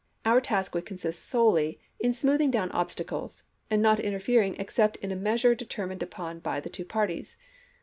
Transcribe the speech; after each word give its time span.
Our 0.25 0.41
task 0.41 0.73
would 0.73 0.87
consist 0.87 1.29
solely 1.29 1.79
in 1.99 2.11
smoothing 2.11 2.49
down 2.49 2.71
obsta 2.71 3.05
cles 3.05 3.43
and 3.69 3.83
not 3.83 3.99
interfering 3.99 4.55
except 4.57 4.97
in 4.97 5.11
a 5.11 5.15
measure 5.15 5.53
de 5.53 5.63
termined 5.65 6.01
upon 6.01 6.39
by 6.39 6.59
the 6.59 6.71
two 6.71 6.85
parties. 6.85 7.37